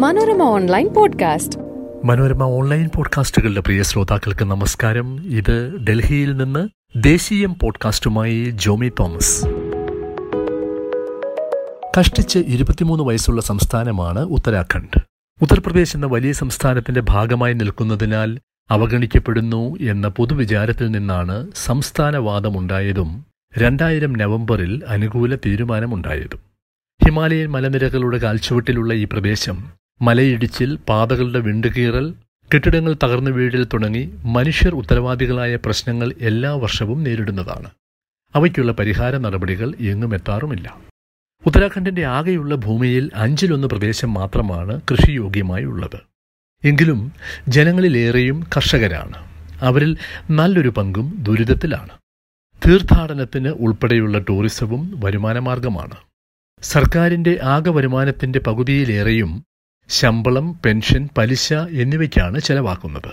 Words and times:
Manorama 0.00 0.42
online 0.42 0.88
podcast. 0.88 1.58
Manorama 2.04 2.42
online 2.42 2.90
പോഡ്കാസ്റ്റുകളുടെ 2.96 3.60
പ്രിയ 3.60 3.82
ശ്രോതാക്കൾക്ക് 3.82 4.44
നമസ്കാരം. 4.44 5.26
ഇത് 5.26 5.78
ഡൽഹിയിൽ 5.78 6.36
നിന്ന് 6.36 6.68
ദേശീയം 6.96 7.56
പോഡ്കാസ്റ്റുമായി 7.62 8.50
ജോമി 8.50 8.92
തോമസ്. 9.00 9.46
കഷ്ടിച്ച് 11.98 12.38
ഇരുപത്തിമൂന്ന് 12.38 13.04
വയസ്സുള്ള 13.04 13.42
സംസ്ഥാനമാണ് 13.42 14.18
ഉത്തരാഖണ്ഡ്. 14.18 15.00
ഉത്തർപ്രദേശ് 15.42 15.96
എന്ന 15.96 16.06
വലിയ 16.06 16.32
സംസ്ഥാനത്തിന്റെ 16.32 17.00
ഭാഗമായി 17.00 17.52
നിൽക്കുന്നതിനാൽ 17.52 18.38
അവഗണിക്കപ്പെടുന്നു 18.70 19.76
എന്ന 19.80 20.08
പൊതുവിചാരത്തിൽ 20.08 20.90
നിന്നാണ് 20.90 21.46
സംസ്ഥാനവാദമുണ്ടായതും 21.54 23.26
രണ്ടായിരം 23.58 24.12
നവംബറിൽ 24.12 24.82
അനുകൂല 24.88 25.34
തീരുമാനമുണ്ടായതും. 25.34 26.40
ഹിമാലയൻ 27.04 27.50
മലനിരകളുടെ 27.50 28.18
കാൽച്ചുവട്ടിലുള്ള 28.18 28.94
ഈ 28.94 29.04
പ്രദേശം 29.04 29.79
മലയിടിച്ചിൽ 30.02 30.78
പാതകളുടെ 30.88 31.38
വിണ്ടുകീറൽ 31.38 32.14
കെട്ടിടങ്ങൾ 32.54 32.96
തകർന്നു 33.04 33.30
വീഴൽ 33.30 33.64
തുടങ്ങി 33.64 34.10
മനുഷ്യർ 34.24 34.74
ഉത്തരവാദികളായ 34.74 35.56
പ്രശ്നങ്ങൾ 35.56 36.14
എല്ലാ 36.20 36.52
വർഷവും 36.52 37.02
നേരിടുന്നതാണ്. 37.02 37.70
അവയ്ക്കുള്ള 38.34 38.72
പരിഹാര 38.72 39.16
നടപടികൾ 39.16 39.74
എങ്ങും 39.80 40.14
എത്താറുമില്ല. 40.14 40.76
ഉത്തരാഖണ്ഡിന്റെ 41.46 42.04
ആകെയുള്ള 42.04 42.54
ഭൂമിയിൽ 42.54 43.10
അഞ്ചിലൊന്ന് 43.14 43.68
പ്രദേശം 43.68 44.14
മാത്രമാണ് 44.14 44.80
കൃഷിയോഗ്യമായി 44.90 45.64
ഉള്ളത്. 45.64 46.00
എങ്കിലും 46.64 47.12
ജനങ്ങളിലേറെയും 47.48 48.46
കർഷകരാണ്. 48.56 49.16
അവരിൽ 49.60 49.96
നല്ലൊരു 50.30 50.68
പങ്കും 50.68 51.16
ദുരിതത്തിലാണ്. 51.22 51.90
തീർത്ഥാടനത്തിന് 52.66 53.48
ഉൾപ്പെടെയുള്ള 53.48 54.18
ടൂറിസവും 54.18 55.00
വരുമാനമാർഗമാണ്. 55.04 55.96
സർക്കാരിന്റെ 56.62 57.38
ആകെ 57.42 57.70
വരുമാനത്തിന്റെ 57.70 58.38
പകുതിയിലേറെയും 58.38 59.49
ശമ്പളം 59.90 60.60
പെൻഷൻ 60.66 61.08
പലിശ 61.18 61.52
എന്നിവയ്ക്കാണ് 61.52 62.40
ചെലവാക്കുന്നത്. 62.40 63.12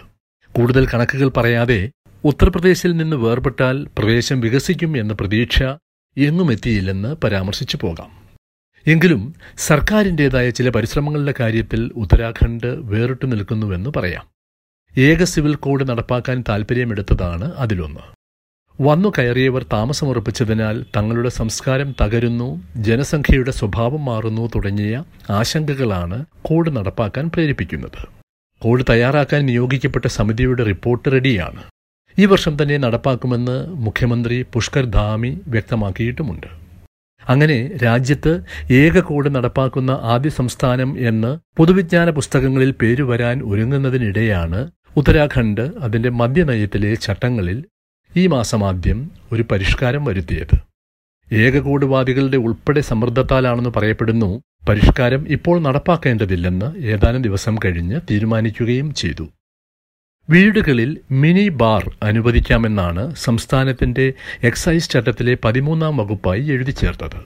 കൂടുതൽ 0.51 0.87
കണക്കുകൾ 0.87 1.27
പറയാതെ 1.27 1.91
ഉത്തർപ്രദേശിൽ 2.23 2.97
നിന്ന് 2.97 3.15
വേർപെട്ടാൽ 3.15 3.87
പ്രദേശം 3.97 4.39
വികസിക്കും 4.39 4.97
എന്ന 4.97 5.13
പ്രതീക്ഷ 5.13 5.63
എങ്ങുമെത്തിയില്ലെന്ന് 6.17 7.15
പരാമർശിച്ചു 7.23 7.77
പോകാം. 7.81 8.11
എങ്കിലും 8.87 9.35
സർക്കാരിന്റെതായ 9.57 10.49
ചില 10.49 10.69
പരിശ്രമങ്ങളുടെ 10.69 11.33
കാര്യത്തിൽ 11.39 11.91
ഉത്തരാഖണ്ഡ് 11.95 12.67
വേറിട്ടു 12.67 13.25
നിൽക്കുന്നുവെന്ന് 13.25 13.89
പറയാം. 13.89 14.27
ഏക 14.97 15.23
സിവിൽ 15.23 15.55
കോഡ് 15.55 15.89
നടപ്പാക്കാൻ 15.89 16.43
താൽപ്പര്യമെടുത്തതാണ് 16.49 17.53
അതിലൊന്ന്. 17.53 18.16
വന്നു 18.81 19.09
കയറിയവർ 19.17 19.65
താമസമുറപ്പിച്ചതിനാൽ 19.73 20.85
തങ്ങളുടെ 20.95 21.29
സംസ്കാരം 21.29 21.95
തകരുന്നു 22.01 22.63
ജനസംഖ്യയുടെ 22.77 23.51
സ്വഭാവം 23.51 24.05
മാറുന്നു 24.05 24.49
തുടങ്ങിയ 24.55 25.03
ആശങ്കകളാണ് 25.29 26.25
കോഡ് 26.41 26.75
നടപ്പാക്കാൻ 26.75 27.31
പ്രേരിപ്പിക്കുന്നത്. 27.35 28.07
കോഡ് 28.61 28.83
തയ്യാറാക്കാൻ 28.89 29.45
നിയോഗിക്കപ്പെട്ട 29.45 30.07
സമിതിയുടെ 30.07 30.63
റിപ്പോർട്ട് 30.63 31.11
റെഡിയാണ്. 31.11 31.63
ഈ 32.19 32.25
വർഷം 32.25 32.57
തന്നെ 32.61 32.77
നടപ്പാക്കുമെന്ന് 32.77 33.67
മുഖ്യമന്ത്രി 33.85 34.45
പുഷ്കർ 34.53 34.85
ധാമി 34.85 35.41
വ്യക്തമാക്കിയിട്ടുമുണ്ട്. 35.47 36.47
അങ്ങനെ 37.29 37.77
രാജ്യത്ത് 37.83 38.41
ഏക 38.71 38.99
കോഡ് 38.99 39.35
നടപ്പാക്കുന്ന 39.35 39.91
ആദ്യ 40.03 40.29
സംസ്ഥാനം 40.29 41.07
എന്ന് 41.07 41.37
പൊതുവിജ്ഞാന 41.57 42.09
പുസ്തകങ്ങളിൽ 42.09 42.71
പേരുവരാൻ 42.71 43.41
ഒരുങ്ങുന്നതിനിടെയാണ് 43.43 44.71
ഉത്തരാഖണ്ഡ് 44.97 45.71
അതിന്റെ 45.79 46.09
മദ്യനയത്തിലെ 46.09 46.95
ചട്ടങ്ങളിൽ 46.95 47.57
ഈ 48.15 48.27
മാസമാദ്യം 48.27 49.11
ഒരു 49.31 49.43
പരിഷ്കാരം 49.51 50.05
വരുത്തിയത്. 50.05 50.55
ഏകകൂടുവാദികളുടെ 51.33 52.37
ഉൾപ്പെടെ 52.37 52.81
സമ്മർദ്ദത്താലാണെന്ന് 52.81 53.69
പറയപ്പെടുന്നു 53.69 54.41
പരിഷ്കാരം 54.69 55.25
ഇപ്പോൾ 55.29 55.59
നടപ്പാക്കേണ്ടതില്ലെന്ന് 55.61 56.77
ഏതാനും 56.77 57.21
ദിവസം 57.21 57.55
കഴിഞ്ഞ് 57.65 58.01
തീരുമാനിക്കുകയും 58.11 58.93
ചെയ്തു. 58.93 59.27
വീടുകളിൽ 60.29 60.97
മിനി 61.11 61.49
ബാർ 61.49 61.95
അനുവദിക്കാമെന്നാണ് 62.03 63.15
സംസ്ഥാനത്തിന്റെ 63.15 64.13
എക്സൈസ് 64.43 64.89
ചട്ടത്തിലെ 64.89 65.37
പതിമൂന്നാം 65.45 65.97
വകുപ്പായി 65.97 66.41
എഴുതി 66.41 66.71
ചേർത്തത്. 66.71 67.19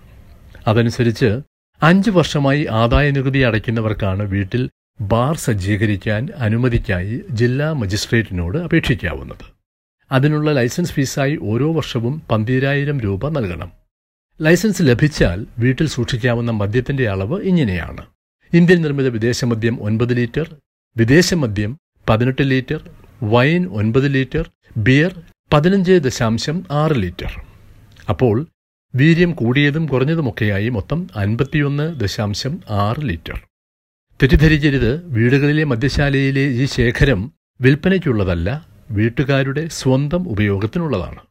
അതനുസരിച്ച് 0.68 1.40
അഞ്ച് 1.81 2.09
വർഷമായി 2.09 2.68
ആദായ 2.72 3.12
നികുതി 3.12 3.40
അടയ്ക്കുന്നവർക്കാണ് 3.40 4.24
വീട്ടിൽ 4.24 4.69
ബാർ 5.02 5.38
സജ്ജീകരിക്കാൻ 5.38 6.30
അനുമതിക്കായി 6.38 7.22
ജില്ലാ 7.30 7.74
മജിസ്ട്രേറ്റിനോട് 7.74 8.58
അപേക്ഷിക്കാവുന്നത്. 8.58 9.61
അതിനുള്ള 10.12 10.52
ലൈസൻസ് 10.52 10.92
ഫീസായി 10.92 11.40
ഓരോ 11.42 11.74
വർഷവും 11.74 12.22
പന്തിരായിരം 12.32 13.00
രൂപ 13.00 13.30
നൽകണം. 13.30 13.72
ലൈസൻസ് 14.42 14.84
ലഭിച്ചാൽ 14.84 15.46
വീട്ടിൽ 15.60 15.88
സൂക്ഷിക്കാവുന്ന 15.88 16.52
മദ്യത്തിന്റെ 16.52 17.10
അളവ് 17.10 17.42
ഇങ്ങനെയാണ്. 17.42 18.06
ഇന്ത്യൻ 18.54 18.82
നിർമ്മിത 18.82 19.08
വിദേശമദ്യം 19.08 19.82
ഒൻപത് 19.82 20.18
ലിറ്റർ 20.18 20.56
വിദേശമദ്യം 20.98 21.78
പതിനെട്ട് 22.10 22.42
ലിറ്റർ 22.42 22.90
വൈൻ 23.24 23.66
ഒൻപത് 23.66 24.14
ലിറ്റർ 24.14 24.52
ബിയർ 24.78 25.22
പതിനഞ്ച് 25.54 25.92
ദശാംശം 25.92 26.66
ആറ് 26.72 26.92
ലിറ്റർ. 26.92 27.42
അപ്പോൾ 28.10 28.48
വീര്യം 28.96 29.32
കൂടിയതും 29.32 29.86
കുറഞ്ഞതുമൊക്കെയായി 29.86 30.70
മൊത്തം 30.70 31.08
അൻപത്തിയൊന്ന് 31.16 32.00
ദശാംശം 32.00 32.62
ആറ് 32.70 33.02
ലിറ്റർ. 33.02 33.42
തെറ്റിദ്ധരിക്കരുത്. 34.22 35.06
വീടുകളിലെ 35.06 35.64
മദ്യശാലയിലെ 35.64 36.42
ഈ 36.42 36.66
ശേഖരം 36.66 37.32
വിൽപ്പനയ്ക്കുള്ളതല്ല 37.62 38.71
വീട്ടുകാരുടെ 38.97 39.68
സ്വന്തം 39.79 40.29
ഉപയോഗത്തിനുള്ളതാണ്. 40.29 41.22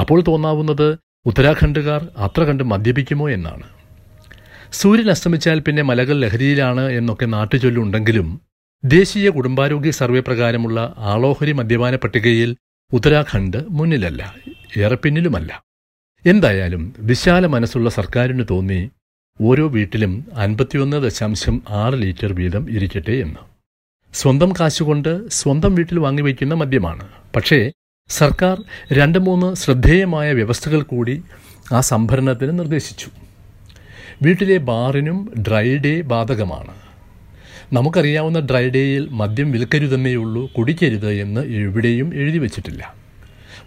അപ്പോൾ 0.00 0.20
തോന്നാവുന്നത് 0.28 0.88
ഉത്തരാഖണ്ഡുകാർ 1.26 2.02
അത്ര 2.16 2.42
കണ്ട് 2.44 2.64
മദ്യപിക്കുമോ 2.64 3.30
എന്നാണ്. 3.30 3.66
സൂര്യൻ 4.72 5.10
അസ്തമിച്ചാൽ 5.10 5.58
പിന്നെ 5.60 5.82
മലകൾ 5.82 6.16
ലഹരിയിലാണ് 6.16 6.84
എന്നൊക്കെ 6.98 7.26
നാട്ടുചൊല്ലുണ്ടെങ്കിലും 7.26 8.28
ദേശീയ 8.84 9.28
കുടുംബാരോഗ്യ 9.30 9.90
സർവേ 9.90 10.20
പ്രകാരമുള്ള 10.20 10.94
ആളോഹരി 11.12 11.52
മദ്യപാന 11.52 11.96
പട്ടികയിൽ 11.96 12.50
ഉത്തരാഖണ്ഡ് 12.92 13.60
മുന്നിലല്ല 13.70 14.22
ഏറെ 14.76 14.96
പിന്നിലുമല്ല. 15.04 15.50
എന്തായാലും 16.24 16.82
വിശാല 16.98 17.46
മനസ്സുള്ള 17.46 17.90
സർക്കാരിന് 17.90 18.44
തോന്നി 18.50 18.80
ഓരോ 19.40 19.68
വീട്ടിലും 19.68 20.12
അൻപത്തിയൊന്ന് 20.44 20.96
ദശാംശം 20.96 21.62
ആറ് 21.82 21.96
ലിറ്റർ 22.02 22.32
വീതം 22.32 22.64
ഇരിക്കട്ടെ 22.70 23.16
എന്ന്. 23.24 23.42
സ്വന്തം 24.12 24.52
കാശുകൊണ്ട് 24.60 25.28
സ്വന്തം 25.28 25.74
വീട്ടിൽ 25.74 25.98
വാങ്ങിവയ്ക്കുന്ന 25.98 26.54
മദ്യമാണ്. 26.54 27.08
പക്ഷേ 27.36 27.72
സർക്കാർ 28.08 28.62
രണ്ട് 28.92 29.18
മൂന്ന് 29.18 29.54
ശ്രദ്ധേയമായ 29.54 30.32
വ്യവസ്ഥകൾ 30.32 30.82
കൂടി 30.82 31.22
ആ 31.72 31.80
സംഭരണത്തിന് 31.80 32.58
നിർദ്ദേശിച്ചു. 32.58 33.06
വീട്ടിലെ 34.22 34.56
ബാറിനും 34.56 35.32
ഡ്രൈ 35.48 35.78
ഡേ 35.78 36.00
ബാധകമാണ്. 36.00 36.74
നമുക്കറിയാവുന്ന 37.72 38.40
ഡ്രൈ 38.40 38.70
ഡേയിൽ 38.70 39.08
മദ്യം 39.10 39.52
വിൽക്കരുതെന്നേയുള്ളൂ 39.52 40.52
കുടിക്കരുത് 40.52 41.10
എന്ന് 41.10 41.40
എവിടെയും 41.40 42.14
എഴുതി 42.14 42.38
വച്ചിട്ടില്ല. 42.38 42.94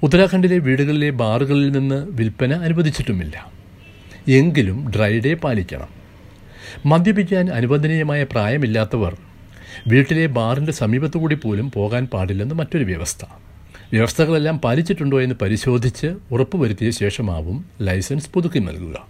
ഉത്തരാഖണ്ഡിലെ 0.03 0.57
വീടുകളിലെ 0.57 1.09
ബാറുകളിൽ 1.09 1.71
നിന്ന് 1.71 2.07
വിൽപ്പന 2.09 2.53
അനുവദിച്ചിട്ടുമില്ല. 2.53 3.51
എങ്കിലും 4.27 4.91
ഡ്രൈ 4.95 5.19
ഡേ 5.19 5.33
പാലിക്കണം. 5.33 5.87
മദ്യപിക്കാൻ 6.85 7.49
അനുവദനീയമായ 7.49 8.23
പ്രായമില്ലാത്തവർ 8.23 9.17
വീട്ടിലെ 9.87 10.25
ബാറിന്റെ 10.25 10.71
സമീപത്തുകൂടി 10.71 11.35
പോലും 11.35 11.71
പോകാൻ 11.71 12.05
പാടില്ലെന്ന് 12.05 12.55
മറ്റൊരു 12.55 12.83
വ്യവസ്ഥ. 12.83 13.25
വ്യവസ്ഥകളെല്ലാം 13.91 14.59
പാലിച്ചിട്ടുണ്ടോ 14.59 15.21
എന്ന് 15.21 15.35
പരിശോധിച്ച് 15.41 16.15
ഉറപ്പുവരുത്തിയ 16.31 16.91
ശേഷമാവും 16.91 17.65
ലൈസൻസ് 17.81 18.29
പുതുക്കി 18.33 18.59
നൽകുക. 18.59 19.07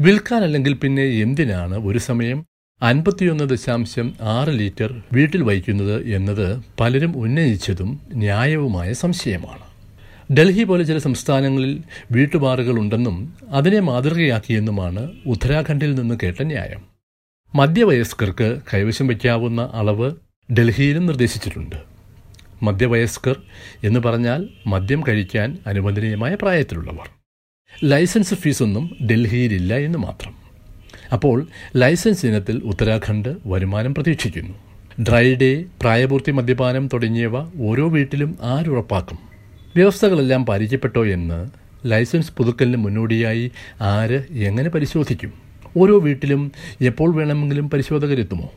വിൽക്കാനല്ലെങ്കിൽ 0.00 0.72
പിന്നെ 0.72 1.02
എന്തിനാണ് 1.02 1.86
ഒരു 1.86 1.98
സമയം 1.98 2.44
അൻപത്തിയൊന്ന് 2.82 3.44
ദശാംശം 3.44 4.14
ആറ് 4.22 4.48
ലിറ്റർ 4.48 5.02
വീട്ടിൽ 5.12 5.42
വഹിക്കുന്നത് 5.42 6.06
എന്നത് 6.06 6.60
പലരും 6.80 7.16
ഉന്നയിച്ചതും 7.16 8.00
ന്യായവുമായ 8.14 8.92
സംശയമാണ്. 8.92 9.68
ഡൽഹി 10.36 10.64
പോലെ 10.64 10.84
ചില 10.84 10.98
സംസ്ഥാനങ്ങളിൽ 10.98 11.82
വീട്ടുബാറുകൾ 12.12 12.78
ഉണ്ടെന്നും 12.78 13.34
അതിനെ 13.48 13.80
മാതൃകയാക്കിയെന്നുമാണ് 13.80 15.10
ഉത്തരാഖണ്ഡിൽ 15.26 15.94
നിന്ന് 15.94 16.18
കേട്ട 16.22 16.42
ന്യായം. 16.42 16.87
മധ്യവയസ്കർക്ക് 17.54 18.60
കൈവശം 18.74 19.06
വയ്ക്കാവുന്ന 19.06 19.70
അളവ് 19.74 20.12
ഡൽഹിയിലും 20.52 21.06
നിർദ്ദേശിച്ചിട്ടുണ്ട്. 21.06 21.76
മധ്യവയസ്കർ 22.62 23.36
എന്ന് 23.84 24.00
പറഞ്ഞാൽ 24.00 24.48
മദ്യം 24.66 25.04
കഴിക്കാൻ 25.08 25.58
അനുവദനീയമായ 25.66 26.34
പ്രായത്തിലുള്ളവർ. 26.34 27.08
ലൈസൻസ് 27.84 28.34
ഫീസൊന്നും 28.34 28.96
ഡൽഹിയിലില്ല 29.10 29.74
എന്ന് 29.74 29.98
മാത്രം. 29.98 30.34
അപ്പോൾ 31.12 31.46
ലൈസൻസ് 31.76 32.26
ഇനത്തിൽ 32.26 32.62
ഉത്തരാഖണ്ഡ് 32.64 33.36
വരുമാനം 33.46 33.94
പ്രതീക്ഷിക്കുന്നു. 33.94 34.54
ഡ്രൈ 35.02 35.34
ഡേ 35.34 35.64
പ്രായപൂർത്തി 35.80 36.30
മദ്യപാനം 36.30 36.88
തുടങ്ങിയവ 36.92 37.62
ഓരോ 37.62 37.88
വീട്ടിലും 37.88 38.38
ആരുറപ്പാക്കും. 38.42 39.18
വ്യവസ്ഥകളെല്ലാം 39.76 40.46
പാലിക്കപ്പെട്ടോ 40.46 41.06
എന്ന് 41.06 41.50
ലൈസൻസ് 41.86 42.32
പുതുക്കലിന് 42.36 42.76
മുന്നോടിയായി 42.76 43.50
ആര് 43.80 44.24
എങ്ങനെ 44.30 44.70
പരിശോധിക്കും? 44.70 45.47
ഓരോ 45.76 46.00
വീട്ടിലും 46.00 46.52
എപ്പോൾ 46.80 47.14
വേണമെങ്കിലും 47.14 47.70
പരിശോധകരെത്തുമോ? 47.70 48.52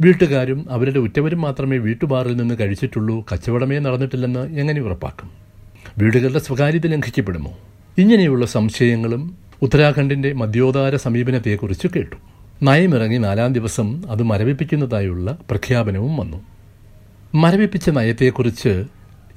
വീട്ടുകാരും 0.00 0.66
അവരുടെ 0.70 0.98
ഉറ്റവരും 0.98 1.40
മാത്രമേ 1.40 1.78
വീട്ടുബാറിൽ 1.78 2.36
നിന്ന് 2.36 2.54
കഴിച്ചിട്ടുള്ളൂ 2.60 3.24
കച്ചവടമേ 3.32 3.78
നടന്നിട്ടില്ലെന്ന് 3.78 4.58
എങ്ങനെ 4.58 4.80
ഉറപ്പാക്കും? 4.80 5.30
വീടുകളുടെ 5.98 6.38
സ്വകാര്യത 6.38 6.86
ലംഘിക്കപ്പെടുമോ? 6.86 7.58
ഇങ്ങനെയുള്ള 7.98 8.46
സംശയങ്ങളും 8.46 9.36
ഉത്തരാഖണ്ഡിന്റെ 9.62 10.32
മദ്യോദാര 10.32 10.96
സമീപനത്തെക്കുറിച്ച് 10.96 11.88
കേട്ടു. 11.96 12.16
നയമിറങ്ങി 12.62 13.18
നാലാം 13.18 13.52
ദിവസം 13.52 14.10
അത് 14.10 14.22
മരവിപ്പിക്കുന്നതായുള്ള 14.22 15.38
പ്രഖ്യാപനവും 15.50 16.16
വന്നു. 16.16 16.36
മരവിപ്പിച്ച 17.34 17.90
നയത്തെക്കുറിച്ച് 17.90 18.84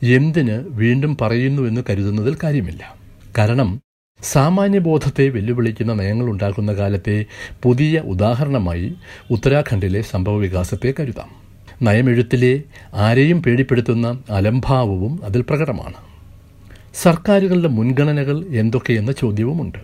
എന്തിന് 0.03 0.65
വീണ്ടും 0.67 1.17
പറയുന്നു 1.21 1.63
എന്ന് 1.63 1.81
കരുതുന്നതിൽ 1.89 2.37
കാര്യമില്ല. 2.43 2.95
കാരണം 3.37 3.81
സാമാന്യബോധത്തെ 4.21 5.29
വെല്ലുവിളിക്കുന്ന 5.29 5.93
നയങ്ങൾ 5.93 6.29
ഉണ്ടാക്കുന്ന 6.29 6.73
കാലത്തെ 6.73 7.25
പുതിയ 7.63 7.99
ഉദാഹരണമായി 7.99 8.93
ഉത്തരാഖണ്ഡിലെ 9.31 10.01
സംഭവവികാസത്തെ 10.01 10.93
കരുതാം. 10.99 11.29
നയമെഴുത്തിലെ 11.81 12.63
ആരെയും 12.93 13.43
പേടിപ്പെടുത്തുന്ന 13.43 14.19
അലംഭാവവും 14.29 15.19
അതിൽ 15.23 15.41
പ്രകടമാണ്. 15.41 15.93
സർക്കാരുകളുടെ 16.93 17.67
മുൻഗണനകൾ 17.67 18.45
എന്തൊക്കെയെന്ന 18.47 19.11
ചോദ്യവുമുണ്ട്. 19.11 19.77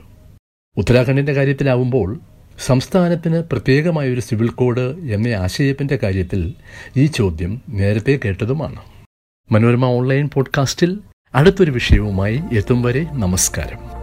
ഉത്തരാഖണ്ഡിന്റെ 0.78 1.34
കാര്യത്തിലാവുമ്പോൾ 1.34 2.20
സംസ്ഥാനത്തിന് 2.66 3.36
പ്രത്യേകമായൊരു 3.36 4.20
സിവിൽ 4.20 4.48
കോഡ് 4.48 5.00
എന്ന 5.12 5.28
ആശയത്തിന്റെ 5.28 6.00
കാര്യത്തിൽ 6.04 6.54
ഈ 6.98 7.06
ചോദ്യം 7.06 7.62
നേരത്തെ 7.70 8.20
കേട്ടതുമാണ്. 8.26 8.80
മനോരമ 9.52 9.86
ഓൺലൈൻ 9.86 10.30
പോഡ്കാസ്റ്റിൽ 10.34 11.00
അടുത്തൊരു 11.36 11.72
വിഷയവുമായി 11.72 12.42
എത്തും 12.52 12.82
വരെ 12.82 13.04
നമസ്കാരം. 13.04 14.03